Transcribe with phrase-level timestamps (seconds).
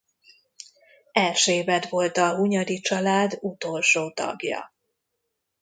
[1.11, 4.73] Erzsébet volt a Hunyadi-család utolsó tagja.